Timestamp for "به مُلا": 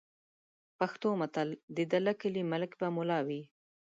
2.79-3.19